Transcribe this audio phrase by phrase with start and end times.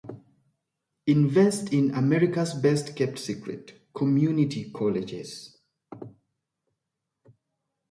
[1.05, 5.57] invest in America’s best-kept secret: community colleges.